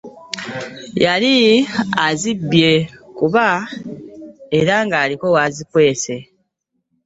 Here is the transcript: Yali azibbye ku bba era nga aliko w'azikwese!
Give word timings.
Yali 1.03 1.35
azibbye 2.07 2.71
ku 3.15 3.25
bba 3.29 3.49
era 4.59 4.75
nga 4.85 4.97
aliko 5.03 5.25
w'azikwese! 5.35 6.13